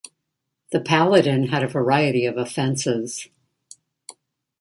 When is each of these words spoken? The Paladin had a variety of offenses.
The 0.71 0.81
Paladin 0.81 1.49
had 1.49 1.61
a 1.63 1.67
variety 1.67 2.25
of 2.25 2.35
offenses. 2.35 3.27